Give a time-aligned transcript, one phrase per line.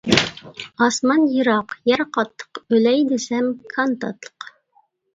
[0.85, 4.53] ئاسمان يىراق يەر قاتتىق، ئۆلەي دېسەم كان تاتلىق.